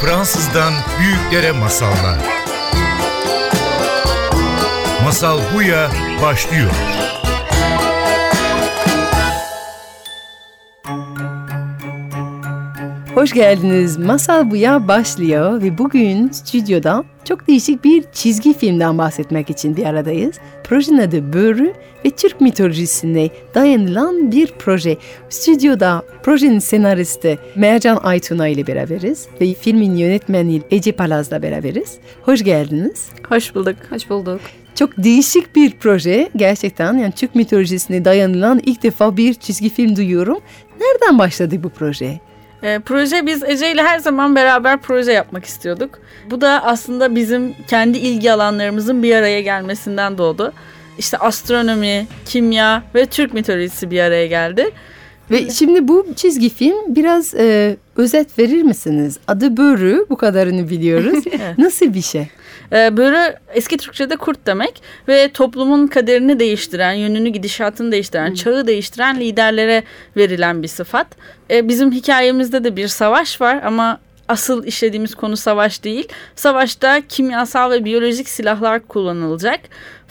[0.00, 2.18] Fransızdan büyüklere masallar.
[5.04, 5.90] Masal Buya
[6.22, 6.70] başlıyor.
[13.14, 13.98] Hoş geldiniz.
[13.98, 20.36] Masal Buya başlıyor ve bugün stüdyoda çok değişik bir çizgi filmden bahsetmek için bir aradayız.
[20.70, 21.72] Projenin adı Börü
[22.04, 24.96] ve Türk mitolojisine dayanılan bir proje.
[25.28, 31.98] Stüdyoda projenin senaristi Mercan Aytuna ile beraberiz ve filmin yönetmeni Ece Palaz'la beraberiz.
[32.22, 33.08] Hoş geldiniz.
[33.28, 33.76] Hoş bulduk.
[33.90, 34.40] Hoş bulduk.
[34.74, 40.38] Çok değişik bir proje gerçekten yani Türk mitolojisine dayanılan ilk defa bir çizgi film duyuyorum.
[40.80, 42.20] Nereden başladı bu proje?
[42.62, 45.98] E, proje biz Ece ile her zaman beraber proje yapmak istiyorduk.
[46.30, 50.52] Bu da aslında bizim kendi ilgi alanlarımızın bir araya gelmesinden doğdu.
[50.98, 54.70] İşte astronomi, kimya ve Türk mitolojisi bir araya geldi.
[55.30, 59.18] Ve şimdi bu çizgi film biraz e, özet verir misiniz?
[59.28, 61.24] Adı Börü, bu kadarını biliyoruz.
[61.58, 62.28] Nasıl bir şey?
[62.72, 69.20] Ee, Börü eski Türkçe'de kurt demek ve toplumun kaderini değiştiren, yönünü gidişatını değiştiren, çağı değiştiren
[69.20, 69.82] liderlere
[70.16, 71.06] verilen bir sıfat.
[71.50, 76.08] Ee, bizim hikayemizde de bir savaş var ama asıl işlediğimiz konu savaş değil.
[76.36, 79.60] Savaşta kimyasal ve biyolojik silahlar kullanılacak.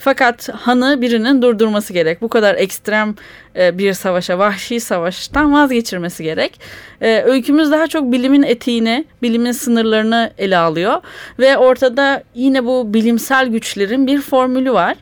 [0.02, 2.22] Fakat hanı birinin durdurması gerek.
[2.22, 3.14] Bu kadar ekstrem
[3.56, 6.60] e, bir savaşa, vahşi savaştan vazgeçirmesi gerek.
[7.00, 11.02] E, öykümüz daha çok bilimin etiğini, bilimin sınırlarını ele alıyor.
[11.38, 14.96] Ve ortada yine bu bilimsel güçlerin bir formülü var.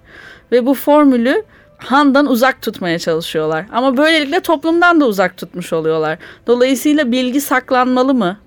[0.53, 1.43] Ve bu formülü
[1.79, 3.65] Han'dan uzak tutmaya çalışıyorlar.
[3.73, 6.19] Ama böylelikle toplumdan da uzak tutmuş oluyorlar.
[6.47, 8.39] Dolayısıyla bilgi saklanmalı mı?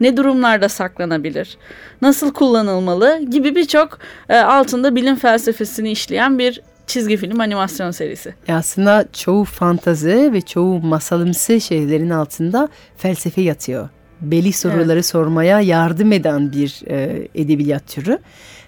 [0.00, 1.56] Ne durumlarda saklanabilir,
[2.02, 8.34] nasıl kullanılmalı gibi birçok e, altında bilim felsefesini işleyen bir çizgi film animasyon serisi.
[8.48, 13.88] E aslında çoğu fantazi ve çoğu masalımsı şeylerin altında felsefe yatıyor.
[14.20, 15.06] Belli soruları evet.
[15.06, 18.18] sormaya yardım eden bir e, edebiyat türü.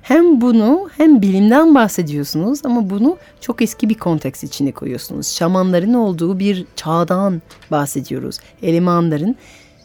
[0.03, 5.27] Hem bunu hem bilimden bahsediyorsunuz ama bunu çok eski bir konteks içine koyuyorsunuz.
[5.35, 8.39] Şamanların olduğu bir çağdan bahsediyoruz.
[8.63, 9.37] Elemanların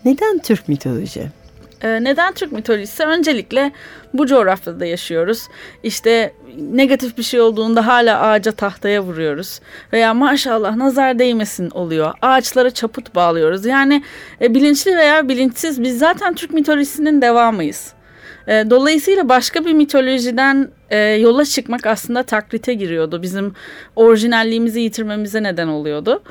[0.06, 1.30] neden Türk mitoloji?
[1.82, 3.04] Ee, neden Türk mitolojisi?
[3.04, 3.72] Öncelikle
[4.14, 5.48] bu coğrafyada yaşıyoruz.
[5.84, 9.60] İşte negatif bir şey olduğunda hala ağaca tahtaya vuruyoruz.
[9.94, 12.14] Veya maşallah nazar değmesin oluyor.
[12.22, 13.66] Ağaçlara çaput bağlıyoruz.
[13.66, 14.04] Yani
[14.42, 17.94] e, bilinçli veya bilinçsiz biz zaten Türk mitolojisinin devamıyız.
[18.48, 23.22] E, dolayısıyla başka bir mitolojiden e, yola çıkmak aslında taklite giriyordu.
[23.22, 23.54] Bizim
[23.96, 26.24] orijinalliğimizi yitirmemize neden oluyordu.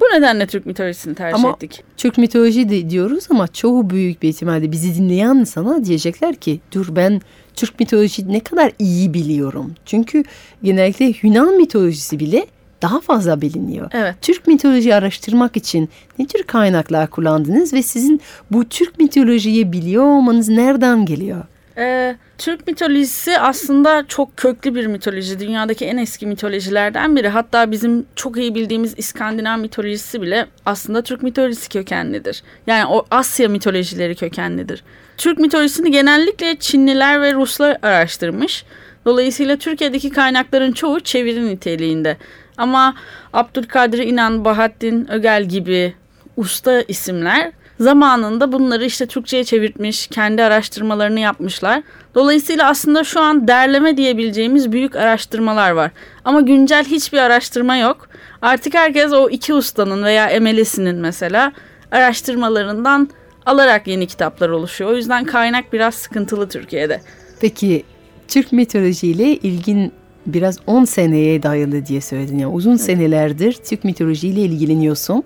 [0.00, 1.84] Bu nedenle Türk mitolojisini tercih ama ettik.
[1.96, 6.86] Türk mitoloji de diyoruz ama çoğu büyük bir ihtimalle bizi dinleyen sana diyecekler ki dur
[6.90, 7.20] ben
[7.54, 9.74] Türk mitoloji ne kadar iyi biliyorum.
[9.86, 10.24] Çünkü
[10.62, 12.46] genellikle Yunan mitolojisi bile
[12.82, 13.90] daha fazla biliniyor.
[13.92, 14.14] Evet.
[14.22, 15.88] Türk mitoloji araştırmak için
[16.18, 18.20] ne tür kaynaklar kullandınız ve sizin
[18.50, 21.44] bu Türk mitolojiyi biliyor olmanız nereden geliyor?
[21.78, 25.40] Ee, Türk mitolojisi aslında çok köklü bir mitoloji.
[25.40, 27.28] Dünyadaki en eski mitolojilerden biri.
[27.28, 32.42] Hatta bizim çok iyi bildiğimiz İskandinav mitolojisi bile aslında Türk mitolojisi kökenlidir.
[32.66, 34.84] Yani o Asya mitolojileri kökenlidir.
[35.16, 38.64] Türk mitolojisini genellikle Çinliler ve Ruslar araştırmış.
[39.04, 42.16] Dolayısıyla Türkiye'deki kaynakların çoğu çeviri niteliğinde.
[42.56, 42.94] Ama
[43.32, 45.94] Abdülkadir İnan, Bahattin Ögel gibi
[46.36, 51.82] usta isimler zamanında bunları işte Türkçe'ye çevirtmiş, kendi araştırmalarını yapmışlar.
[52.14, 55.90] Dolayısıyla aslında şu an derleme diyebileceğimiz büyük araştırmalar var.
[56.24, 58.08] Ama güncel hiçbir araştırma yok.
[58.42, 61.52] Artık herkes o iki ustanın veya emelesinin mesela
[61.92, 63.08] araştırmalarından
[63.46, 64.90] alarak yeni kitaplar oluşuyor.
[64.90, 67.00] O yüzden kaynak biraz sıkıntılı Türkiye'de.
[67.40, 67.84] Peki
[68.28, 69.92] Türk mitolojiyle ilgin
[70.26, 72.38] biraz 10 seneye dayalı diye söyledin.
[72.38, 72.80] Yani uzun evet.
[72.80, 75.24] senelerdir Türk mitolojiyle ilgileniyorsun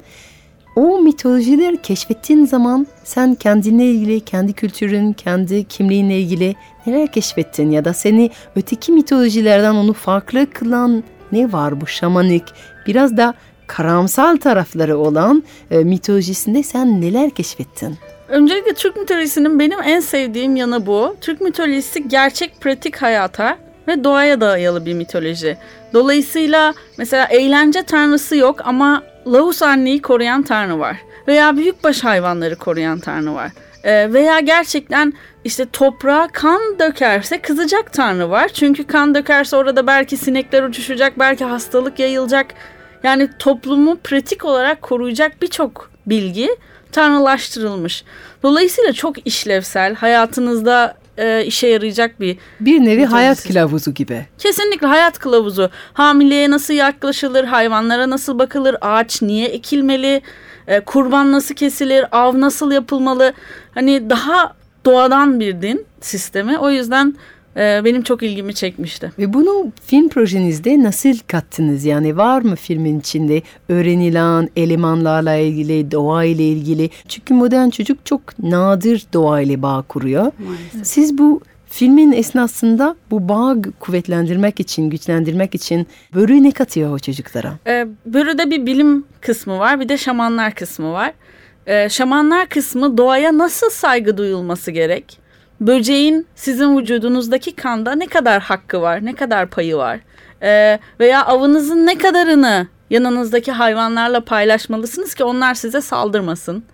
[0.77, 6.55] o mitolojileri keşfettiğin zaman sen kendinle ilgili, kendi kültürün, kendi kimliğinle ilgili
[6.87, 12.45] neler keşfettin ya da seni öteki mitolojilerden onu farklı kılan ne var bu şamanik
[12.87, 13.35] biraz da
[13.67, 17.99] karamsal tarafları olan e, mitolojisinde sen neler keşfettin?
[18.29, 21.17] Öncelikle Türk mitolojisinin benim en sevdiğim yanı bu.
[21.21, 23.59] Türk mitolojisi gerçek pratik hayata
[23.89, 25.57] ve doğaya dayalı bir mitoloji.
[25.93, 30.97] Dolayısıyla mesela eğlence tanrısı yok ama Lavus anneyi koruyan tanrı var.
[31.29, 33.51] Veya büyükbaş hayvanları koruyan tanrı var.
[33.85, 35.13] Ee, veya gerçekten
[35.45, 38.49] işte toprağa kan dökerse kızacak tanrı var.
[38.49, 42.47] Çünkü kan dökerse orada belki sinekler uçuşacak, belki hastalık yayılacak.
[43.03, 46.49] Yani toplumu pratik olarak koruyacak birçok bilgi
[46.93, 48.05] tanrılaştırılmış.
[48.43, 54.27] Dolayısıyla çok işlevsel, hayatınızda e, işe yarayacak bir bir nevi hayat kılavuzu gibi.
[54.39, 55.71] Kesinlikle hayat kılavuzu.
[55.93, 60.23] Hamileye nasıl yaklaşılır, hayvanlara nasıl bakılır, ağaç niye ekilmeli,
[60.67, 63.33] e, kurban nasıl kesilir, av nasıl yapılmalı.
[63.75, 64.55] Hani daha
[64.85, 66.59] doğadan bir din sistemi.
[66.59, 67.15] O yüzden
[67.57, 69.13] benim çok ilgimi çekmişti.
[69.19, 71.85] Ve bunu film projenizde nasıl kattınız?
[71.85, 76.91] Yani var mı filmin içinde öğrenilen elemanlarla ilgili, doğa ile ilgili?
[77.09, 80.33] Çünkü modern çocuk çok nadir doğa ile bağ kuruyor.
[80.39, 80.87] Maalesef.
[80.87, 81.41] Siz bu
[81.73, 87.53] filmin esnasında bu bağı kuvvetlendirmek için, güçlendirmek için börü ne katıyor o çocuklara?
[87.67, 91.13] E, Börü'de bir bilim kısmı var bir de şamanlar kısmı var.
[91.67, 95.22] E, şamanlar kısmı doğaya nasıl saygı duyulması gerek?
[95.67, 100.01] Böceğin sizin vücudunuzdaki kanda ne kadar hakkı var, ne kadar payı var?
[100.43, 106.65] E, veya avınızın ne kadarını yanınızdaki hayvanlarla paylaşmalısınız ki onlar size saldırmasın?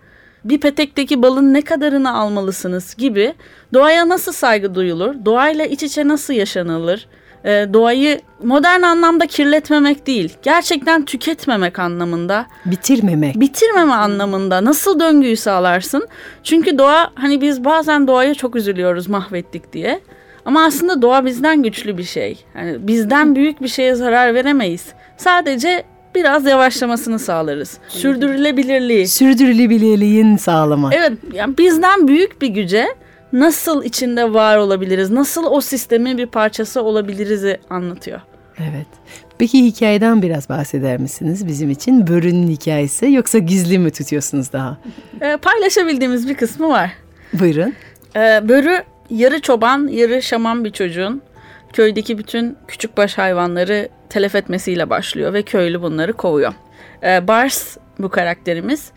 [0.45, 3.33] Bir petekteki balın ne kadarını almalısınız gibi
[3.73, 5.15] doğaya nasıl saygı duyulur?
[5.25, 7.07] Doğayla iç içe nasıl yaşanılır?
[7.45, 13.39] E, doğayı modern anlamda kirletmemek değil, gerçekten tüketmemek anlamında, Bitirmemek.
[13.39, 16.07] bitirmeme anlamında nasıl döngüyü sağlarsın?
[16.43, 20.01] Çünkü doğa hani biz bazen doğaya çok üzülüyoruz mahvettik diye.
[20.45, 22.45] Ama aslında doğa bizden güçlü bir şey.
[22.55, 24.85] Yani bizden büyük bir şeye zarar veremeyiz.
[25.17, 25.83] Sadece
[26.15, 27.77] biraz yavaşlamasını sağlarız.
[27.87, 29.07] Sürdürülebilirliği.
[29.07, 30.93] Sürdürülebilirliğin sağlamak.
[30.97, 32.87] Evet yani bizden büyük bir güce
[33.33, 35.09] nasıl içinde var olabiliriz?
[35.09, 38.21] Nasıl o sistemin bir parçası olabiliriz'i anlatıyor.
[38.59, 38.87] Evet.
[39.37, 42.07] Peki hikayeden biraz bahseder misiniz bizim için?
[42.07, 44.77] Börünün hikayesi yoksa gizli mi tutuyorsunuz daha?
[45.21, 46.91] Ee, paylaşabildiğimiz bir kısmı var.
[47.33, 47.73] Buyurun.
[48.15, 51.21] Ee, Börü yarı çoban, yarı şaman bir çocuğun
[51.73, 56.53] köydeki bütün küçükbaş hayvanları telef etmesiyle başlıyor ve köylü bunları kovuyor.
[57.03, 58.91] Ee, Bars bu karakterimiz.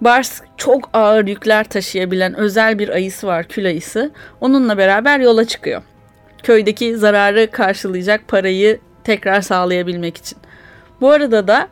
[0.00, 4.10] Bars çok ağır yükler taşıyabilen özel bir ayısı var, kül ayısı.
[4.40, 5.82] Onunla beraber yola çıkıyor.
[6.42, 10.38] Köydeki zararı karşılayacak parayı tekrar sağlayabilmek için.
[11.00, 11.68] Bu arada da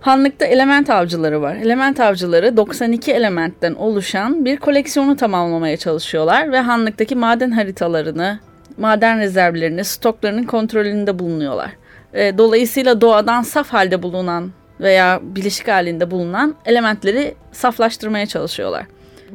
[0.00, 1.56] Hanlıkta element avcıları var.
[1.56, 8.38] Element avcıları 92 elementten oluşan bir koleksiyonu tamamlamaya çalışıyorlar ve Hanlık'taki maden haritalarını,
[8.76, 11.70] maden rezervlerini, stoklarının kontrolünde bulunuyorlar.
[12.14, 18.86] E, Dolayısıyla doğadan saf halde bulunan veya bileşik halinde bulunan elementleri saflaştırmaya çalışıyorlar.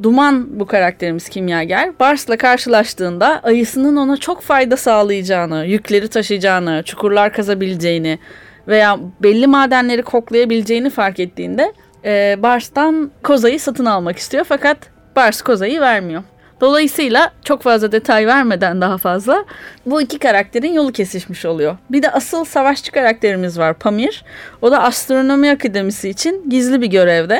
[0.03, 1.99] Duman bu karakterimiz kimyager.
[1.99, 8.19] Bars'la karşılaştığında ayısının ona çok fayda sağlayacağını, yükleri taşıyacağını, çukurlar kazabileceğini
[8.67, 11.73] veya belli madenleri koklayabileceğini fark ettiğinde
[12.05, 14.77] e, Bars'tan kozayı satın almak istiyor fakat
[15.15, 16.23] Bars kozayı vermiyor.
[16.63, 19.45] Dolayısıyla çok fazla detay vermeden daha fazla
[19.85, 21.77] bu iki karakterin yolu kesişmiş oluyor.
[21.89, 24.23] Bir de asıl savaşçı karakterimiz var Pamir.
[24.61, 27.39] O da astronomi akademisi için gizli bir görevde.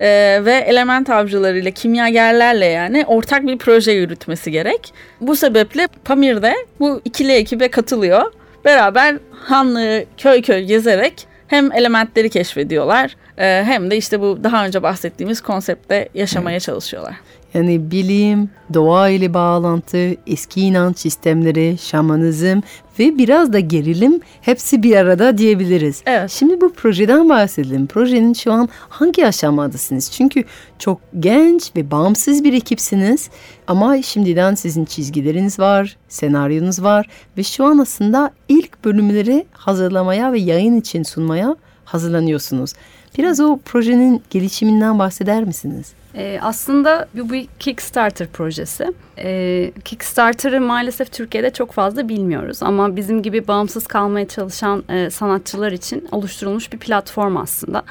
[0.00, 4.94] Ee, ve element avcılarıyla, kimyagerlerle yani ortak bir proje yürütmesi gerek.
[5.20, 8.32] Bu sebeple Pamir de bu ikili ekibe katılıyor.
[8.64, 14.82] Beraber Hanlığı köy köy gezerek hem elementleri keşfediyorlar e, hem de işte bu daha önce
[14.82, 17.14] bahsettiğimiz konsepte yaşamaya çalışıyorlar.
[17.54, 22.60] Yani bilim, doğa ile bağlantı, eski inanç sistemleri, şamanizm
[22.98, 26.02] ve biraz da gerilim hepsi bir arada diyebiliriz.
[26.06, 26.30] Evet.
[26.30, 27.86] Şimdi bu projeden bahsedelim.
[27.86, 30.10] Projenin şu an hangi aşamadasınız?
[30.12, 30.44] Çünkü
[30.78, 33.30] çok genç ve bağımsız bir ekipsiniz
[33.66, 37.06] ama şimdiden sizin çizgileriniz var, senaryonuz var
[37.38, 42.72] ve şu an aslında ilk bölümleri hazırlamaya ve yayın için sunmaya hazırlanıyorsunuz.
[43.18, 45.92] Biraz o projenin gelişiminden bahseder misiniz?
[46.14, 48.92] Ee, aslında bu bir Kickstarter projesi.
[49.18, 55.72] Ee, Kickstarter'ı maalesef Türkiye'de çok fazla bilmiyoruz ama bizim gibi bağımsız kalmaya çalışan e, sanatçılar
[55.72, 57.82] için oluşturulmuş bir platform aslında.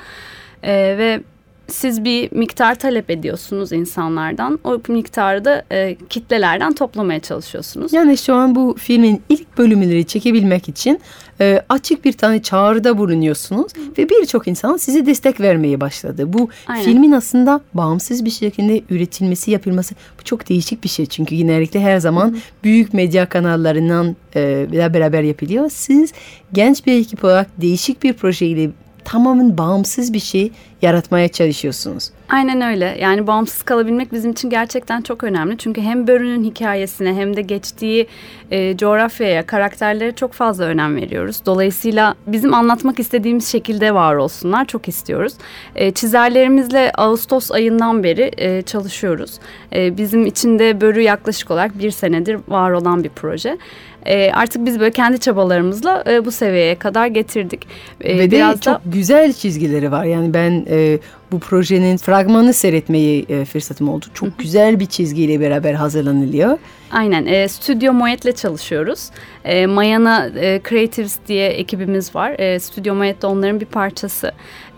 [0.63, 1.21] Ee, ve
[1.67, 4.59] siz bir miktar talep ediyorsunuz insanlardan.
[4.63, 7.93] O miktarı da e, kitlelerden toplamaya çalışıyorsunuz.
[7.93, 10.99] Yani şu an bu filmin ilk bölümleri çekebilmek için
[11.41, 16.33] e, açık bir tane çağrıda bulunuyorsunuz ve birçok insan size destek vermeye başladı.
[16.33, 16.83] Bu Aynen.
[16.83, 21.05] filmin aslında bağımsız bir şekilde üretilmesi, yapılması bu çok değişik bir şey.
[21.05, 25.69] Çünkü genellikle her zaman büyük medya kanallarından e, beraber yapılıyor.
[25.69, 26.13] Siz
[26.53, 28.69] genç bir ekip olarak değişik bir projeyle
[29.05, 32.09] tamamen bağımsız bir şey yaratmaya çalışıyorsunuz.
[32.33, 32.97] Aynen öyle.
[32.99, 35.57] Yani bağımsız kalabilmek bizim için gerçekten çok önemli.
[35.57, 38.07] Çünkü hem Börü'nün hikayesine hem de geçtiği
[38.51, 41.41] e, coğrafyaya, karakterlere çok fazla önem veriyoruz.
[41.45, 44.65] Dolayısıyla bizim anlatmak istediğimiz şekilde var olsunlar.
[44.65, 45.33] Çok istiyoruz.
[45.75, 49.39] E, çizerlerimizle Ağustos ayından beri e, çalışıyoruz.
[49.75, 53.57] E, bizim için de Börü yaklaşık olarak bir senedir var olan bir proje.
[54.05, 57.67] E, artık biz böyle kendi çabalarımızla e, bu seviyeye kadar getirdik.
[58.01, 60.05] E, Ve de biraz çok da güzel çizgileri var.
[60.05, 60.99] Yani ben e,
[61.33, 64.05] bu projenin fragmanı seyretmeyi e, fırsatım oldu.
[64.13, 66.57] Çok güzel bir çizgiyle beraber hazırlanılıyor.
[66.91, 67.25] Aynen.
[67.25, 69.09] E, Stüdyo Moet'le çalışıyoruz.
[69.45, 72.39] E, Mayana e, Creatives diye ekibimiz var.
[72.39, 74.31] E, Stüdyo Moet de onların bir parçası.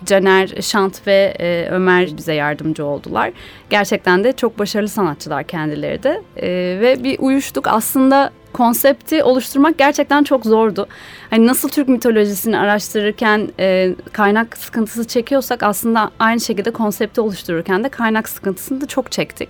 [0.05, 3.31] Caner Şant ve e, Ömer bize yardımcı oldular.
[3.69, 6.21] Gerçekten de çok başarılı sanatçılar kendileri de.
[6.37, 6.47] E,
[6.81, 7.67] ve bir uyuştuk.
[7.67, 10.87] Aslında konsepti oluşturmak gerçekten çok zordu.
[11.29, 17.89] Hani nasıl Türk mitolojisini araştırırken e, kaynak sıkıntısı çekiyorsak aslında aynı şekilde konsepti oluştururken de
[17.89, 19.49] kaynak sıkıntısını da çok çektik.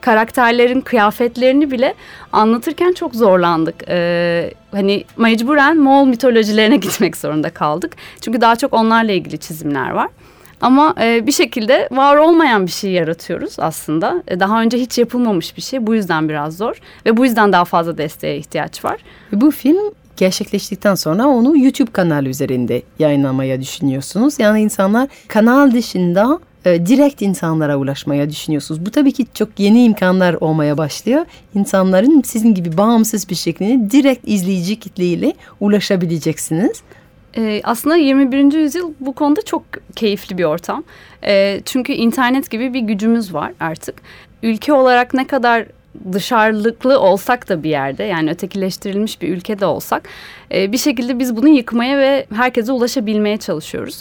[0.00, 1.94] Karakterlerin kıyafetlerini bile
[2.32, 3.74] anlatırken çok zorlandık.
[3.88, 7.96] Ee, hani mecburen Moğol mitolojilerine gitmek zorunda kaldık.
[8.20, 10.08] Çünkü daha çok onlarla ilgili çizimler var.
[10.62, 14.22] Ama e, bir şekilde var olmayan bir şey yaratıyoruz aslında.
[14.28, 15.86] E, daha önce hiç yapılmamış bir şey.
[15.86, 16.76] Bu yüzden biraz zor
[17.06, 19.00] ve bu yüzden daha fazla desteğe ihtiyaç var.
[19.32, 24.34] Bu film gerçekleştikten sonra onu YouTube kanalı üzerinde yayınlamaya düşünüyorsunuz.
[24.38, 28.86] Yani insanlar kanal dışında e, direkt insanlara ulaşmaya düşünüyorsunuz.
[28.86, 31.26] Bu tabii ki çok yeni imkanlar olmaya başlıyor.
[31.54, 36.82] İnsanların sizin gibi bağımsız bir şekilde direkt izleyici kitleyle ulaşabileceksiniz.
[37.36, 38.52] Ee, aslında 21.
[38.52, 39.62] yüzyıl bu konuda çok
[39.96, 40.84] keyifli bir ortam.
[41.24, 43.94] Ee, çünkü internet gibi bir gücümüz var artık.
[44.42, 45.64] Ülke olarak ne kadar
[46.12, 50.08] dışarılıklı olsak da bir yerde yani ötekileştirilmiş bir ülkede olsak
[50.54, 54.00] e, bir şekilde biz bunu yıkmaya ve herkese ulaşabilmeye çalışıyoruz.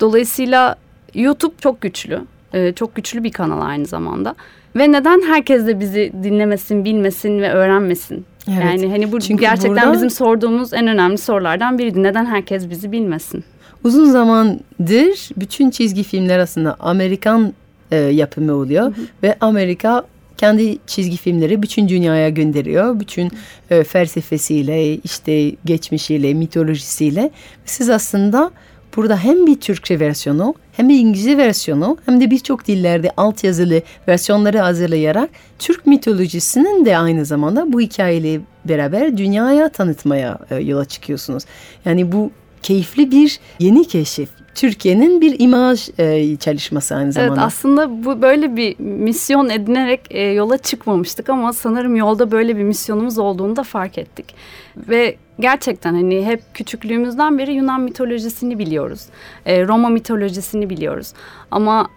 [0.00, 0.76] Dolayısıyla
[1.14, 2.20] YouTube çok güçlü.
[2.54, 4.34] E, çok güçlü bir kanal aynı zamanda.
[4.76, 8.26] Ve neden herkes de bizi dinlemesin, bilmesin ve öğrenmesin?
[8.48, 8.64] Evet.
[8.64, 9.92] Yani hani bu Çünkü gerçekten burada...
[9.92, 12.02] bizim sorduğumuz en önemli sorulardan biriydi.
[12.02, 13.44] Neden herkes bizi bilmesin?
[13.84, 17.52] Uzun zamandır bütün çizgi filmler aslında Amerikan
[17.90, 19.06] e, yapımı oluyor hı hı.
[19.22, 20.04] ve Amerika
[20.36, 23.00] kendi çizgi filmleri bütün dünyaya gönderiyor.
[23.00, 23.30] Bütün
[23.70, 27.30] e, felsefesiyle, işte geçmişiyle, mitolojisiyle.
[27.64, 28.50] Siz aslında
[28.96, 34.58] burada hem bir Türkçe versiyonu hem de İngilizce versiyonu hem de birçok dillerde altyazılı versiyonları
[34.58, 41.42] hazırlayarak Türk mitolojisinin de aynı zamanda bu hikayeyle beraber dünyaya tanıtmaya e, yola çıkıyorsunuz.
[41.84, 42.30] Yani bu
[42.62, 44.28] keyifli bir yeni keşif.
[44.54, 47.34] Türkiye'nin bir imaj e, çalışması aynı zamanda.
[47.34, 52.62] Evet aslında bu böyle bir misyon edinerek e, yola çıkmamıştık ama sanırım yolda böyle bir
[52.62, 54.34] misyonumuz olduğunu da fark ettik.
[54.76, 59.06] Ve gerçekten hani hep küçüklüğümüzden beri Yunan mitolojisini biliyoruz.
[59.46, 61.12] E, Roma mitolojisini biliyoruz.
[61.50, 61.88] Ama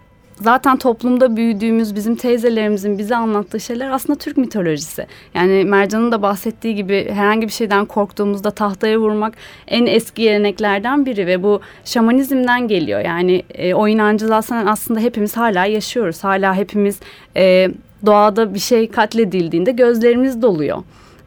[0.43, 5.07] zaten toplumda büyüdüğümüz bizim teyzelerimizin bize anlattığı şeyler aslında Türk mitolojisi.
[5.33, 9.33] Yani Mercan'ın da bahsettiği gibi herhangi bir şeyden korktuğumuzda tahtaya vurmak
[9.67, 12.99] en eski geleneklerden biri ve bu şamanizmden geliyor.
[12.99, 16.23] Yani e, o inancı aslında hepimiz hala yaşıyoruz.
[16.23, 16.99] Hala hepimiz
[17.37, 17.69] e,
[18.05, 20.83] doğada bir şey katledildiğinde gözlerimiz doluyor.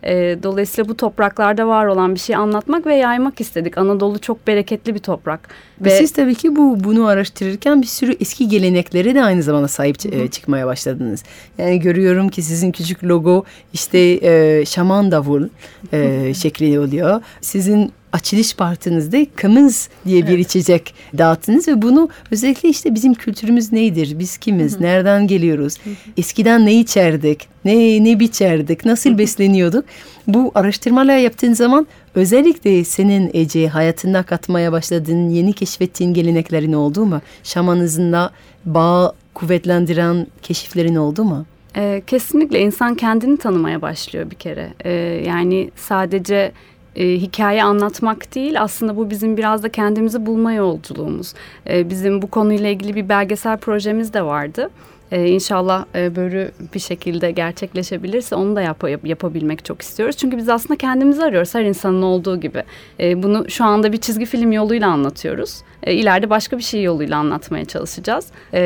[0.06, 3.78] E, dolayısıyla bu topraklarda var olan bir şey anlatmak ve yaymak istedik.
[3.78, 5.48] Anadolu çok bereketli bir toprak.
[5.80, 10.04] Ve siz tabii ki bu bunu araştırırken bir sürü eski geleneklere de aynı zamanda sahip
[10.04, 10.30] Hı -hı.
[10.30, 11.22] çıkmaya başladınız.
[11.58, 15.48] Yani görüyorum ki sizin küçük logo işte e, şaman davul
[15.92, 17.20] e, şekli oluyor.
[17.40, 20.46] Sizin açılış partinizde kamız diye bir evet.
[20.46, 24.82] içecek dağıttınız ve bunu özellikle işte bizim kültürümüz neydir, biz kimiz, Hı -hı.
[24.82, 25.94] nereden geliyoruz, Hı -hı.
[26.16, 29.18] eskiden ne içerdik, ne ne biçerdik, nasıl Hı -hı.
[29.18, 29.84] besleniyorduk.
[30.26, 37.20] Bu araştırmalar yaptığın zaman özellikle senin Ece hayatında katmaya başladığın, yeni keşfettiğin geleneklerin oldu mu?
[37.42, 38.30] Şamanızınla
[38.64, 41.46] bağ kuvvetlendiren keşiflerin oldu mu?
[41.76, 44.68] Ee, kesinlikle insan kendini tanımaya başlıyor bir kere.
[44.84, 44.90] Ee,
[45.26, 46.52] yani sadece
[46.96, 51.34] e, hikaye anlatmak değil aslında bu bizim biraz da kendimizi bulma yolculuğumuz.
[51.70, 54.70] E, bizim bu konuyla ilgili bir belgesel projemiz de vardı.
[55.12, 60.16] Ee, inşallah e, böyle bir şekilde gerçekleşebilirse onu da yap yapabilmek çok istiyoruz.
[60.16, 62.62] Çünkü biz aslında kendimizi arıyoruz her insanın olduğu gibi.
[63.00, 65.62] E, bunu şu anda bir çizgi film yoluyla anlatıyoruz.
[65.82, 68.26] E, ileride başka bir şey yoluyla anlatmaya çalışacağız.
[68.54, 68.60] E,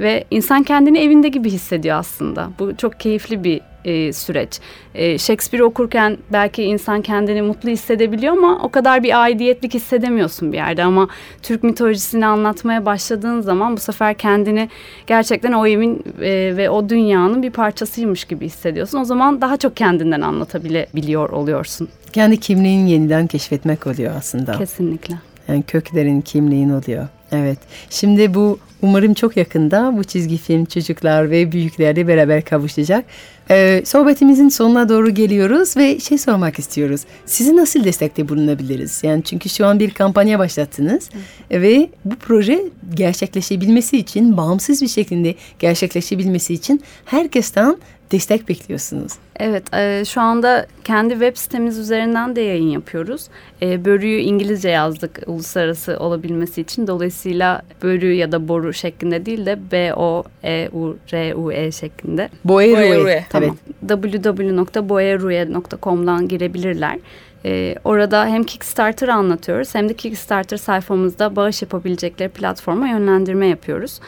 [0.00, 2.50] ve insan kendini evinde gibi hissediyor aslında.
[2.58, 4.60] Bu çok keyifli bir e, süreç.
[4.94, 10.56] E, Shakespeare okurken belki insan kendini mutlu hissedebiliyor ama o kadar bir aidiyetlik hissedemiyorsun bir
[10.56, 10.84] yerde.
[10.84, 11.08] Ama
[11.42, 14.68] Türk mitolojisini anlatmaya başladığın zaman bu sefer kendini
[15.06, 18.98] gerçekten o evin e, ve o dünyanın bir parçasıymış gibi hissediyorsun.
[18.98, 21.88] O zaman daha çok kendinden anlatabilebiliyor oluyorsun.
[22.12, 24.58] Kendi kimliğini yeniden keşfetmek oluyor aslında.
[24.58, 25.14] Kesinlikle.
[25.48, 27.08] Yani köklerin kimliğin oluyor.
[27.32, 27.58] Evet.
[27.90, 33.04] Şimdi bu umarım çok yakında bu çizgi film çocuklar ve büyüklerle beraber kavuşacak.
[33.50, 37.00] Ee, sohbetimizin sonuna doğru geliyoruz ve şey sormak istiyoruz.
[37.26, 39.00] Sizi nasıl destekte bulunabiliriz?
[39.02, 41.10] Yani çünkü şu an bir kampanya başlattınız
[41.50, 42.64] ve bu proje
[42.94, 47.76] gerçekleşebilmesi için, bağımsız bir şekilde gerçekleşebilmesi için herkesten
[48.12, 49.12] destek bekliyorsunuz.
[49.40, 53.26] Evet, e, şu anda kendi web sitemiz üzerinden de yayın yapıyoruz.
[53.62, 56.86] E, börüyü İngilizce yazdık uluslararası olabilmesi için.
[56.86, 62.28] Dolayısıyla börü ya da boru şeklinde değil de B-O-E-U-R-U-E şeklinde.
[62.44, 62.76] Boerue.
[62.76, 63.56] Boerue, Tamam.
[63.88, 66.98] www.boeruye.com'dan girebilirler.
[67.44, 74.00] Ee, orada hem Kickstarter'ı anlatıyoruz hem de Kickstarter sayfamızda bağış yapabilecekleri platforma yönlendirme yapıyoruz.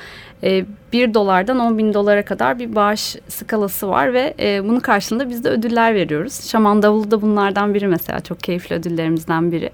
[0.45, 5.29] Ee, 1 dolardan 10 bin dolara kadar bir bağış skalası var ve e, bunun karşılığında
[5.29, 6.49] biz de ödüller veriyoruz.
[6.49, 9.71] Şaman Davulu da bunlardan biri mesela çok keyifli ödüllerimizden biri.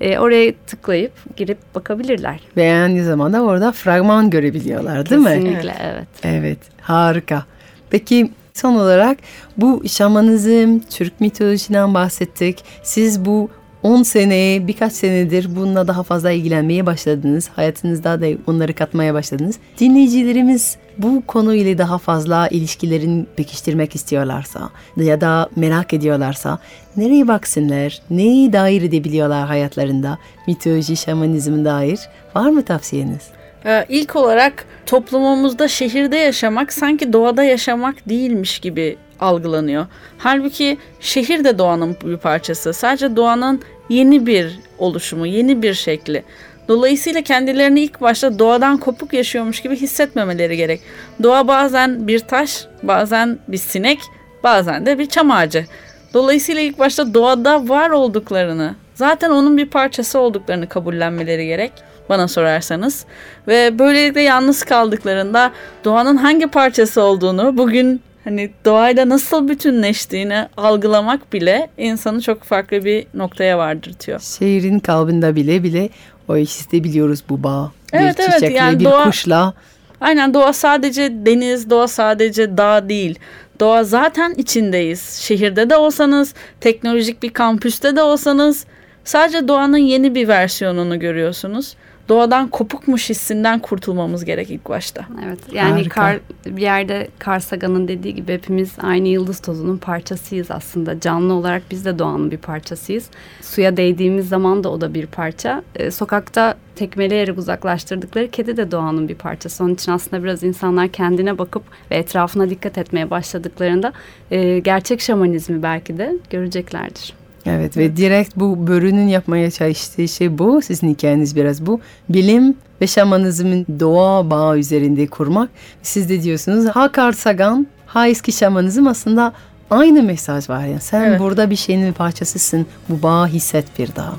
[0.00, 2.40] Ee, oraya tıklayıp girip bakabilirler.
[2.56, 5.28] Ve aynı zamanda orada fragman görebiliyorlar değil mi?
[5.28, 6.08] Kesinlikle evet.
[6.22, 7.44] Evet, harika.
[7.90, 9.18] Peki son olarak
[9.56, 12.64] bu şamanizm, Türk mitolojisinden bahsettik.
[12.82, 13.50] Siz bu
[13.82, 17.48] 10 seneye, birkaç senedir bununla daha fazla ilgilenmeye başladınız.
[17.56, 19.56] Hayatınızda da onları katmaya başladınız.
[19.80, 26.58] Dinleyicilerimiz bu konuyla daha fazla ilişkilerini pekiştirmek istiyorlarsa ya da merak ediyorlarsa
[26.96, 31.98] nereye baksınlar, neyi dair edebiliyorlar hayatlarında, mitoloji, şamanizm dair
[32.34, 33.35] var mı tavsiyeniz?
[33.66, 39.86] Ee, İlk olarak toplumumuzda şehirde yaşamak sanki doğada yaşamak değilmiş gibi algılanıyor.
[40.18, 42.72] Halbuki şehir de doğanın bir parçası.
[42.72, 46.22] Sadece doğanın yeni bir oluşumu, yeni bir şekli.
[46.68, 50.80] Dolayısıyla kendilerini ilk başta doğadan kopuk yaşıyormuş gibi hissetmemeleri gerek.
[51.22, 53.98] Doğa bazen bir taş, bazen bir sinek,
[54.44, 55.66] bazen de bir çam ağacı.
[56.14, 61.72] Dolayısıyla ilk başta doğada var olduklarını, zaten onun bir parçası olduklarını kabullenmeleri gerek
[62.08, 63.04] bana sorarsanız.
[63.48, 65.52] Ve böylelikle yalnız kaldıklarında
[65.84, 73.06] doğanın hangi parçası olduğunu, bugün hani doğayla nasıl bütünleştiğini algılamak bile insanı çok farklı bir
[73.14, 74.20] noktaya vardırtıyor.
[74.20, 75.88] Şehrin kalbinde bile bile
[76.28, 77.72] o hissedebiliyoruz bu bağ.
[77.92, 79.54] Evet, bir evet, çiçekle, yani bir doğa- kuşla.
[80.00, 83.18] Aynen doğa sadece deniz, doğa sadece dağ değil.
[83.60, 85.18] Doğa zaten içindeyiz.
[85.20, 88.66] Şehirde de olsanız, teknolojik bir kampüste de olsanız
[89.04, 91.74] sadece doğanın yeni bir versiyonunu görüyorsunuz.
[92.08, 95.06] Doğadan kopukmuş hissinden kurtulmamız gerek ilk başta.
[95.26, 96.00] Evet yani Harika.
[96.00, 101.00] kar, bir yerde Carl Sagan'ın dediği gibi hepimiz aynı yıldız tozunun parçasıyız aslında.
[101.00, 103.10] Canlı olarak biz de doğanın bir parçasıyız.
[103.42, 105.62] Suya değdiğimiz zaman da o da bir parça.
[105.74, 109.64] Ee, sokakta tekmeleyerek uzaklaştırdıkları kedi de doğanın bir parçası.
[109.64, 113.92] Onun için aslında biraz insanlar kendine bakıp ve etrafına dikkat etmeye başladıklarında
[114.30, 117.25] e, gerçek şamanizmi belki de göreceklerdir.
[117.46, 120.62] Evet ve direkt bu börünün yapmaya çalıştığı şey bu.
[120.62, 121.80] Sizin hikayeniz biraz bu.
[122.08, 125.50] Bilim ve şamanizmin doğa bağı üzerinde kurmak.
[125.82, 129.32] Siz de diyorsunuz ha Carl Sagan ha eski şamanizm aslında
[129.70, 130.60] aynı mesaj var.
[130.66, 131.20] Yani sen Evet.
[131.20, 132.66] burada bir şeyin bir parçasısın.
[132.88, 134.14] Bu bağı hisset bir daha.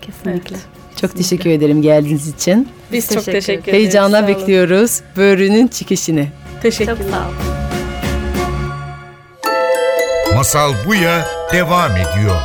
[0.00, 0.56] Kesinlikle.
[1.00, 2.68] Çok teşekkür ederim geldiğiniz için.
[2.92, 3.74] Biz çok teşekkür teşekkür ederiz.
[3.74, 4.28] Heyecanla Sağ olun.
[4.36, 6.26] bekliyoruz börünün çıkışını.
[6.62, 6.96] Teşekkürler.
[6.96, 7.34] Çok sağ olun.
[10.36, 12.36] Masal Buya devam ediyor.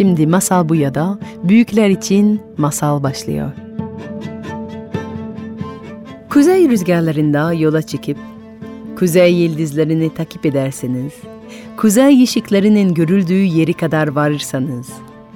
[0.00, 3.50] Şimdi Masal Buya'da büyükler için masal başlıyor.
[6.30, 8.16] Kuzey rüzgarlarında yola çıkıp
[8.98, 11.12] kuzey yıldızlarını takip ederseniz,
[11.76, 14.88] kuzey ışıklarının görüldüğü yeri kadar varırsanız,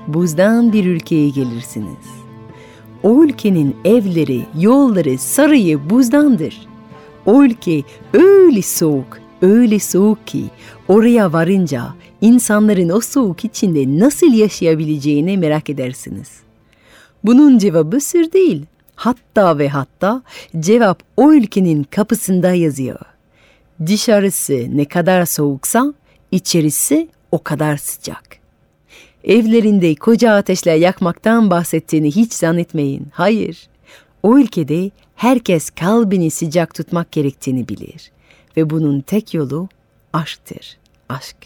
[0.09, 2.07] buzdan bir ülkeye gelirsiniz.
[3.03, 6.67] O ülkenin evleri, yolları, sarayı buzdandır.
[7.27, 10.45] O ülke öyle soğuk, öyle soğuk ki
[10.89, 16.29] oraya varınca insanların o soğuk içinde nasıl yaşayabileceğini merak edersiniz.
[17.25, 18.67] Bunun cevabı sır değil.
[18.95, 20.23] Hatta ve hatta
[20.61, 23.01] cevap o ülkenin kapısında yazıyor.
[23.87, 25.95] Dışarısı ne kadar soğuksa
[26.31, 28.25] içerisi o kadar sıcak.
[29.25, 33.07] Evlerinde koca ateşler yakmaktan bahsettiğini hiç zannetmeyin.
[33.13, 33.69] Hayır.
[34.23, 38.11] O ülkede herkes kalbini sıcak tutmak gerektiğini bilir.
[38.57, 39.69] Ve bunun tek yolu
[40.15, 40.77] aşktır.
[41.09, 41.37] Aşk.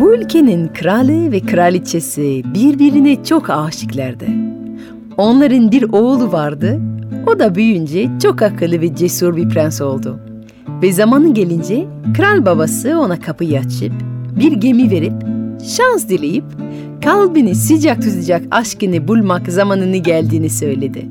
[0.00, 4.55] Ülkenin kralı ve kraliçesi birbirine çok aşıklardı.
[5.16, 6.80] Onların bir oğlu vardı.
[7.26, 10.18] O da büyüyünce çok akıllı ve cesur bir prens oldu.
[10.82, 13.92] Ve zamanı gelince kral babası ona kapıyı açıp
[14.40, 15.12] bir gemi verip
[15.76, 16.44] şans dileyip
[17.04, 21.06] kalbini sıcak tutacak aşkını bulmak zamanını geldiğini söyledi.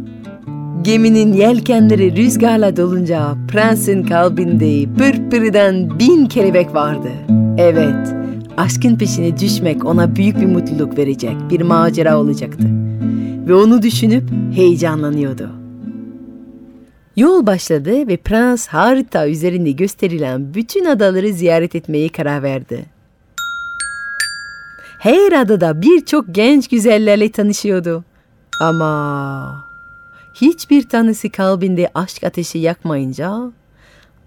[0.81, 7.09] Geminin yelkenleri rüzgarla dolunca prensin kalbinde pırpırdan bin kelebek vardı.
[7.57, 8.15] Evet,
[8.57, 12.67] aşkın peşine düşmek ona büyük bir mutluluk verecek, bir macera olacaktı.
[13.47, 14.23] Ve onu düşünüp
[14.55, 15.49] heyecanlanıyordu.
[17.15, 22.85] Yol başladı ve prens harita üzerinde gösterilen bütün adaları ziyaret etmeyi karar verdi.
[24.99, 28.03] Her adada birçok genç güzellerle tanışıyordu.
[28.61, 29.65] Ama
[30.33, 33.51] hiçbir tanesi kalbinde aşk ateşi yakmayınca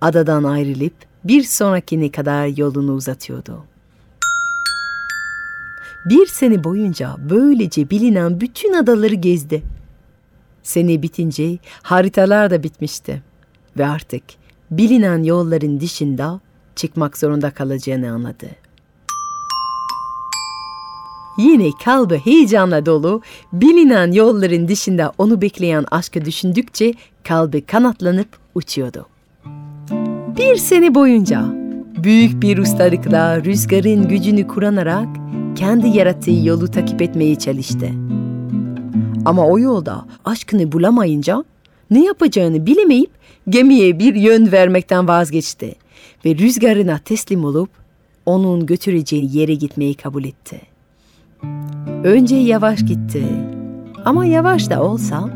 [0.01, 3.65] adadan ayrılıp bir sonrakine kadar yolunu uzatıyordu.
[6.11, 9.63] Bir sene boyunca böylece bilinen bütün adaları gezdi.
[10.63, 13.23] Sene bitince haritalar da bitmişti
[13.79, 14.23] ve artık
[14.71, 16.41] bilinen yolların dışında
[16.77, 18.47] çıkmak zorunda kalacağını anladı.
[21.39, 26.95] Yine kalbi heyecanla dolu, bilinen yolların dışında onu bekleyen aşkı düşündükçe
[27.25, 29.07] kalbi kanatlanıp uçuyordu.
[30.37, 31.45] Bir sene boyunca
[31.97, 35.09] büyük bir ustalıkla rüzgarın gücünü kullanarak
[35.59, 37.89] kendi yarattığı yolu takip etmeye çalıştı.
[39.25, 41.45] Ama o yolda aşkını bulamayınca
[41.91, 43.11] ne yapacağını bilemeyip
[43.49, 45.75] gemiye bir yön vermekten vazgeçti
[46.25, 47.71] ve rüzgarına teslim olup
[48.27, 50.61] onun götüreceği yere gitmeyi kabul etti.
[52.05, 53.25] Önce yavaş gitti
[54.05, 55.31] ama yavaş da olsa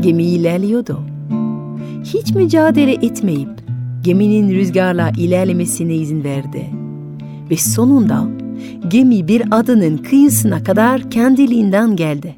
[0.00, 1.00] gemi ilerliyordu.
[2.04, 3.50] Hiç mücadele etmeyip
[4.02, 6.66] geminin rüzgarla ilerlemesine izin verdi.
[7.50, 8.28] Ve sonunda
[8.88, 12.36] gemi bir adanın kıyısına kadar kendiliğinden geldi.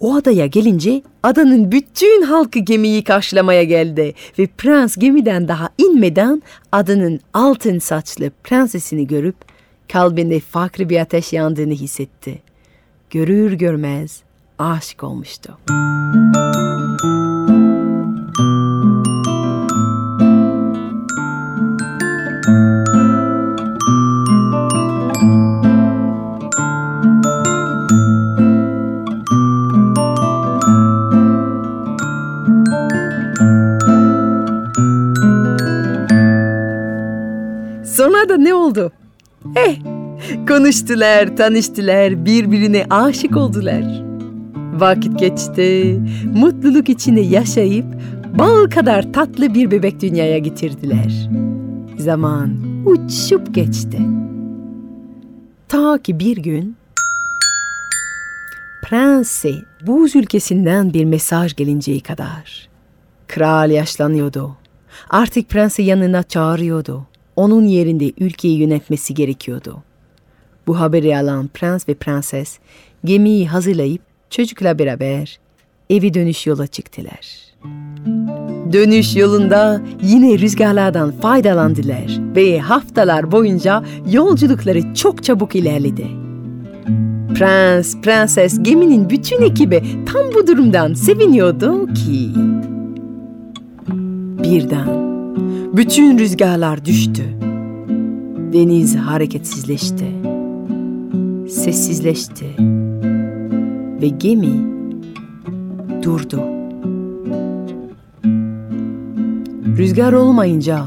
[0.00, 7.20] O adaya gelince adanın bütün halkı gemiyi karşılamaya geldi ve prens gemiden daha inmeden adanın
[7.34, 9.36] altın saçlı prensesini görüp
[9.92, 12.38] kalbinde farklı bir ateş yandığını hissetti.
[13.10, 14.22] Görür görmez
[14.58, 15.58] aşık olmuştu.
[15.68, 16.77] Sonra
[38.68, 38.92] oldu?
[39.56, 39.76] Eh,
[40.48, 44.02] konuştular, tanıştılar, birbirine aşık oldular.
[44.74, 46.00] Vakit geçti,
[46.34, 47.86] mutluluk içinde yaşayıp
[48.38, 51.30] bal kadar tatlı bir bebek dünyaya getirdiler.
[51.98, 53.98] Zaman uçup geçti.
[55.68, 56.76] Ta ki bir gün
[58.82, 59.52] prense
[59.86, 62.68] buz ülkesinden bir mesaj gelinceye kadar.
[63.26, 64.56] Kral yaşlanıyordu.
[65.10, 67.06] Artık prensi yanına çağırıyordu
[67.38, 69.82] onun yerinde ülkeyi yönetmesi gerekiyordu.
[70.66, 72.58] Bu haberi alan prens ve prenses
[73.04, 75.38] gemiyi hazırlayıp çocukla beraber
[75.90, 77.38] evi dönüş yola çıktılar.
[78.72, 86.06] Dönüş yolunda yine rüzgarlardan faydalandılar ve haftalar boyunca yolculukları çok çabuk ilerledi.
[87.34, 92.30] Prens, prenses, geminin bütün ekibi tam bu durumdan seviniyordu ki...
[94.42, 95.07] Birden
[95.72, 97.22] bütün rüzgarlar düştü.
[98.52, 100.06] Deniz hareketsizleşti.
[101.48, 102.46] Sessizleşti.
[104.02, 104.52] Ve gemi
[106.02, 106.40] durdu.
[109.78, 110.84] Rüzgar olmayınca,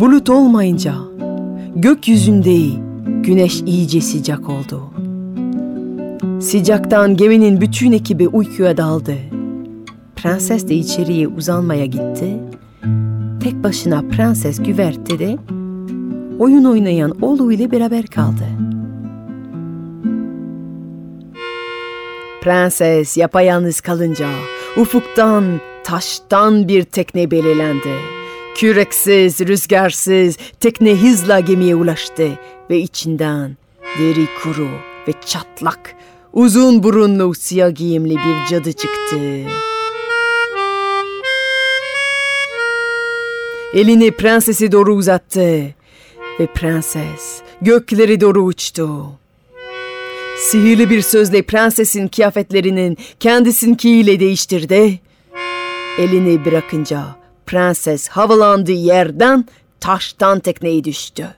[0.00, 0.94] bulut olmayınca
[1.76, 2.58] gökyüzünde
[3.22, 4.82] güneş iyice sıcak oldu.
[6.40, 9.14] Sıcaktan geminin bütün ekibi uykuya daldı.
[10.16, 12.40] Prenses de içeriye uzanmaya gitti
[13.42, 15.36] tek başına prenses güvertede
[16.38, 18.44] oyun oynayan oğlu ile beraber kaldı.
[22.42, 24.28] Prenses yapayalnız kalınca
[24.76, 27.94] ufuktan taştan bir tekne belirlendi.
[28.54, 32.28] Küreksiz, rüzgarsız tekne hızla gemiye ulaştı
[32.70, 33.56] ve içinden
[33.98, 34.68] deri kuru
[35.08, 35.94] ve çatlak,
[36.32, 39.16] uzun burunlu siyah giyimli bir cadı çıktı.
[43.74, 45.74] Elini prensesi doğru uzattı
[46.40, 49.06] ve prenses gökleri doğru uçtu.
[50.38, 55.00] Sihirli bir sözle prensesin kıyafetlerinin kendisinkiyle değiştirdi.
[55.98, 57.04] Elini bırakınca
[57.46, 59.44] prenses havalandığı yerden
[59.80, 61.34] taştan tekneye düştü.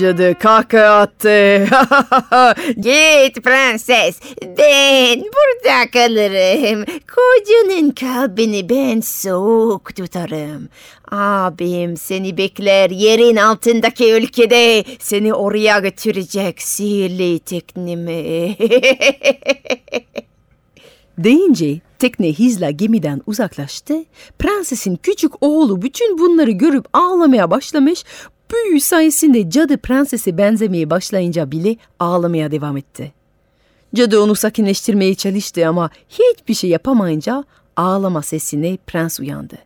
[0.00, 1.64] Cadı kahkaha attı.
[2.76, 4.20] Git prenses.
[4.42, 6.84] Ben burada kalırım.
[6.84, 10.68] Kocanın kalbini ben soğuk tutarım.
[11.10, 14.84] Abim seni bekler yerin altındaki ülkede.
[14.98, 18.56] Seni oraya götürecek sihirli teknimi.
[21.18, 24.04] Deyince tekne hızla gemiden uzaklaştı.
[24.38, 28.04] Prensesin küçük oğlu bütün bunları görüp ağlamaya başlamış.
[28.52, 33.12] Büyü sayesinde cadı prensese benzemeye başlayınca bile ağlamaya devam etti.
[33.94, 37.44] Cadı onu sakinleştirmeye çalıştı ama hiçbir şey yapamayınca
[37.76, 39.58] ağlama sesine prens uyandı.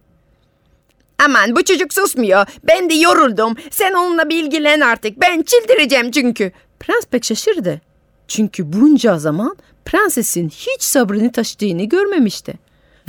[1.18, 2.47] Aman bu çocuk susmuyor.
[2.64, 3.55] Ben de yoruldum.
[3.70, 5.20] Sen onunla bilgilen artık.
[5.20, 6.53] Ben çıldıracağım çünkü.
[6.81, 7.81] Prens pek şaşırdı.
[8.29, 12.55] Çünkü bunca zaman prensesin hiç sabrını taşıdığını görmemişti.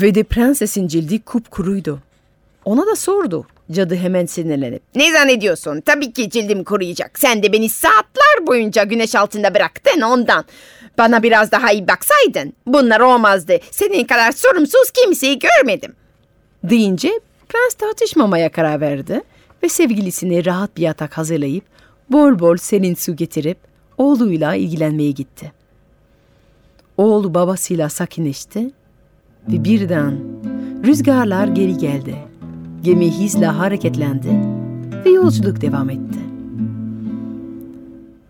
[0.01, 1.99] Ve de prensesin cildi kupkuruydu.
[2.65, 3.45] Ona da sordu.
[3.71, 4.81] Cadı hemen sinirlenip.
[4.95, 5.81] Ne zannediyorsun?
[5.81, 7.19] Tabii ki cildim kuruyacak.
[7.19, 10.45] Sen de beni saatler boyunca güneş altında bıraktın ondan.
[10.97, 12.53] Bana biraz daha iyi baksaydın.
[12.67, 13.57] Bunlar olmazdı.
[13.71, 15.93] Senin kadar sorumsuz kimseyi görmedim.
[16.63, 19.21] Deyince prens tartışmamaya karar verdi
[19.63, 21.63] ve sevgilisine rahat bir yatak hazırlayıp
[22.09, 23.57] bol bol serin su getirip
[23.97, 25.51] oğluyla ilgilenmeye gitti.
[26.97, 28.59] Oğlu babasıyla sakinleşti
[29.47, 30.19] ve birden
[30.85, 32.15] rüzgarlar geri geldi.
[32.83, 34.27] Gemi hızla hareketlendi
[35.05, 36.19] ve yolculuk devam etti.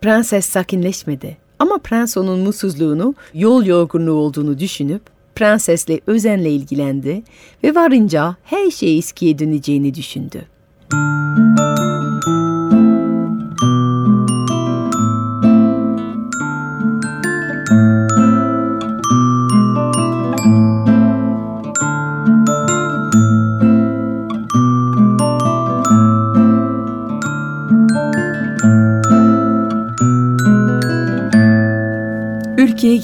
[0.02, 5.02] Prenses sakinleşmedi ama prens onun mutsuzluğunu yol yorgunluğu olduğunu düşünüp
[5.36, 7.24] prensesle özenle ilgilendi
[7.64, 10.42] ve varınca her şey eskiye döneceğini düşündü.
[10.94, 11.95] Ülkeye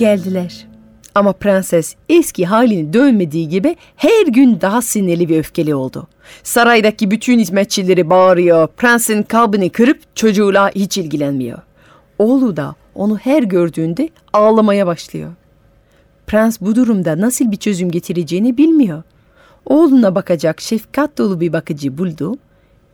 [0.01, 0.67] geldiler.
[1.15, 6.07] Ama prenses eski halini dönmediği gibi her gün daha sinirli ve öfkeli oldu.
[6.43, 11.59] Saraydaki bütün hizmetçileri bağırıyor, prensin kalbini kırıp çocuğuyla hiç ilgilenmiyor.
[12.19, 15.31] Oğlu da onu her gördüğünde ağlamaya başlıyor.
[16.27, 19.03] Prens bu durumda nasıl bir çözüm getireceğini bilmiyor.
[19.65, 22.37] Oğluna bakacak şefkat dolu bir bakıcı buldu.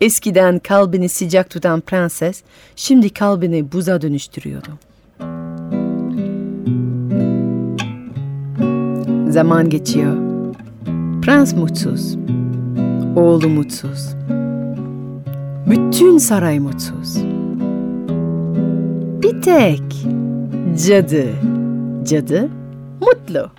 [0.02, 2.44] Eskiden kalbini sıcak tutan prenses
[2.76, 4.87] şimdi kalbini buza dönüştürüyordu.
[9.38, 10.16] Zaman geçiyor.
[11.22, 12.18] Prens mutsuz.
[13.16, 14.16] Oğlu mutsuz.
[15.70, 17.18] Bütün saray mutsuz.
[19.24, 19.82] Bir tek
[20.88, 21.26] cadı.
[22.04, 22.50] Cadı
[23.02, 23.52] mutlu.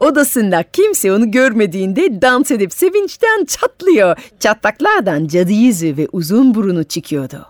[0.00, 4.18] Odasında kimse onu görmediğinde dans edip sevinçten çatlıyor.
[4.40, 7.46] Çatlaklardan cadı yüzü ve uzun burunu çıkıyordu.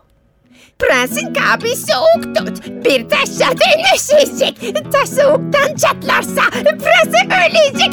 [0.81, 2.85] Prensin kalbi soğuk tut.
[2.85, 4.77] Bir taş zaten üşüyecek.
[4.93, 7.93] Taş soğuktan çatlarsa prens ölecek.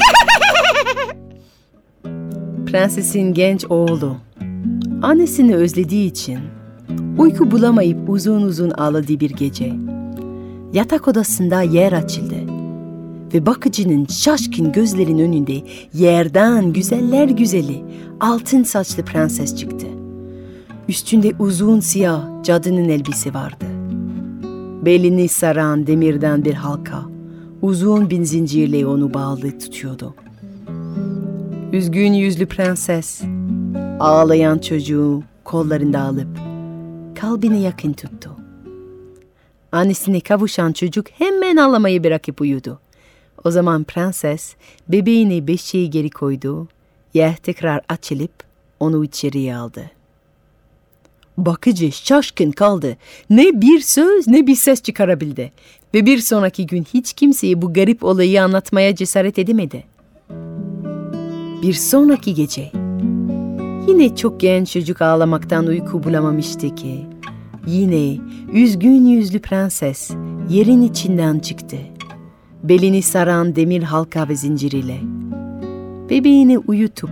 [2.68, 4.18] Prensesin genç oğlu
[5.02, 6.40] annesini özlediği için
[7.18, 9.74] uyku bulamayıp uzun uzun ağladığı bir gece
[10.74, 12.36] yatak odasında yer açıldı
[13.34, 15.62] ve bakıcının şaşkın gözlerin önünde
[15.94, 17.84] yerden güzeller güzeli
[18.20, 19.97] altın saçlı prenses çıktı.
[20.90, 23.66] Üstünde uzun siyah cadının elbise vardı.
[24.86, 27.06] Belini saran demirden bir halka,
[27.62, 30.16] uzun bir zincirle onu bağlı tutuyordu.
[31.74, 33.22] Üzgün yüzlü prenses,
[34.00, 36.40] ağlayan çocuğu kollarında alıp
[37.16, 38.32] kalbine yakın tuttu.
[39.72, 42.80] Annesine kavuşan çocuk hemen ağlamayı bırakıp uyudu.
[43.44, 44.56] O zaman prenses
[44.88, 46.68] bebeğini beşiği geri koydu,
[47.14, 48.32] yer tekrar açılıp
[48.80, 49.97] onu içeriye aldı.
[51.38, 52.98] Bakıcı şaşkın kaldı.
[53.30, 55.52] Ne bir söz ne bir ses çıkarabildi.
[55.94, 59.84] Ve bir sonraki gün hiç kimseye bu garip olayı anlatmaya cesaret edemedi.
[61.62, 62.72] Bir sonraki gece
[63.88, 67.06] yine çok genç çocuk ağlamaktan uyku bulamamıştı ki.
[67.68, 68.18] Yine
[68.54, 70.12] üzgün yüzlü prenses
[70.50, 71.78] yerin içinden çıktı.
[72.64, 74.98] Belini saran demir halka ve zinciriyle.
[76.10, 77.12] Bebeğini uyutup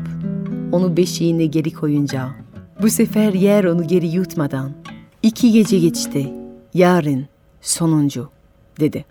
[0.72, 2.45] onu beşiğine geri koyunca
[2.82, 4.72] bu sefer yer onu geri yutmadan
[5.24, 6.34] iki gece geçti.
[6.74, 7.26] Yarın
[7.62, 8.30] sonuncu
[8.80, 9.06] dedi.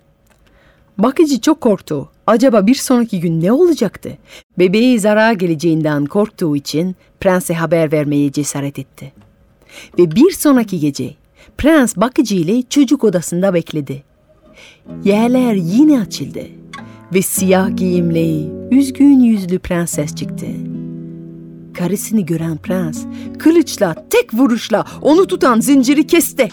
[0.98, 2.08] Bakıcı çok korktu.
[2.26, 4.18] Acaba bir sonraki gün ne olacaktı?
[4.58, 9.12] Bebeği zarar geleceğinden korktuğu için prense haber vermeye cesaret etti.
[9.98, 11.14] Ve bir sonraki gece
[11.58, 14.02] prens bakıcı ile çocuk odasında bekledi.
[15.04, 16.42] Yerler yine açıldı
[17.14, 20.46] ve siyah giyimli, üzgün yüzlü prenses çıktı.
[21.74, 23.04] Karısını gören prens
[23.38, 26.48] kılıçla tek vuruşla onu tutan zinciri kesti.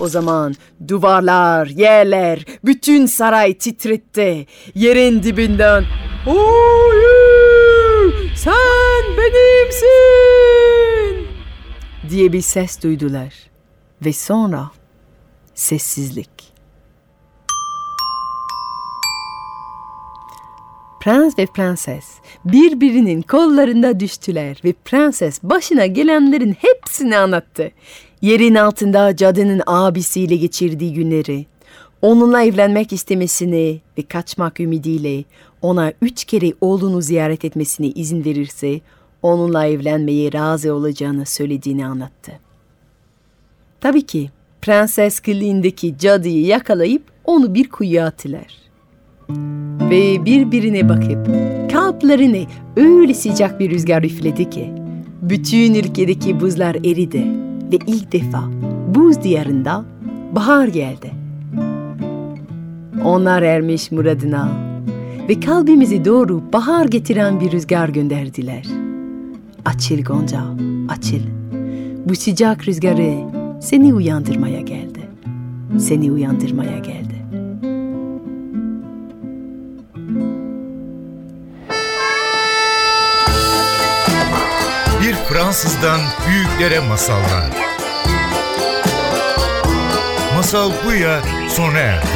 [0.00, 0.54] O zaman
[0.88, 4.46] duvarlar, yerler, bütün saray titretti.
[4.74, 5.84] Yerin dibinden
[6.24, 7.36] Hayır!
[8.36, 10.36] Sen benimsin!
[12.10, 13.34] diye bir ses duydular.
[14.04, 14.70] Ve sonra
[15.54, 16.55] sessizlik.
[21.06, 22.04] Prens ve prenses
[22.44, 27.70] birbirinin kollarında düştüler ve prenses başına gelenlerin hepsini anlattı.
[28.22, 31.46] Yerin altında cadının abisiyle geçirdiği günleri,
[32.02, 35.24] onunla evlenmek istemesini ve kaçmak ümidiyle
[35.62, 38.80] ona üç kere oğlunu ziyaret etmesine izin verirse
[39.22, 42.32] onunla evlenmeye razı olacağını söylediğini anlattı.
[43.80, 44.30] Tabii ki
[44.62, 48.65] prenses kılığındaki cadıyı yakalayıp onu bir kuyuya attılar.
[49.90, 51.28] Ve birbirine bakıp
[51.72, 54.72] kalplerine öyle sıcak bir rüzgar üfledi ki
[55.22, 57.24] bütün ülkedeki buzlar eridi
[57.72, 58.44] ve ilk defa
[58.94, 59.84] buz diyarında
[60.32, 61.10] bahar geldi.
[63.04, 64.48] Onlar ermiş muradına
[65.28, 68.64] ve kalbimizi doğru bahar getiren bir rüzgar gönderdiler.
[69.64, 70.44] Açıl Gonca,
[70.88, 71.22] açıl.
[72.08, 73.14] Bu sıcak rüzgarı
[73.60, 75.00] seni uyandırmaya geldi.
[75.78, 77.15] Seni uyandırmaya geldi.
[85.36, 87.50] Fransızdan büyüklere masallar.
[90.34, 92.06] Masal Buya sona erdi.